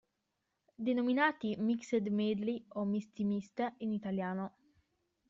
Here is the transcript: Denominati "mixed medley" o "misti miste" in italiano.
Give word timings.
Denominati 0.85 1.55
"mixed 1.57 2.07
medley" 2.07 2.65
o 2.69 2.85
"misti 2.85 3.23
miste" 3.23 3.75
in 3.77 3.91
italiano. 3.91 4.55